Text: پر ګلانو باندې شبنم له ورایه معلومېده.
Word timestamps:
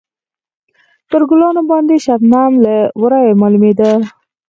پر 1.09 1.21
ګلانو 1.29 1.61
باندې 1.71 1.95
شبنم 2.05 2.51
له 2.63 2.75
ورایه 3.01 3.33
معلومېده. 3.41 3.91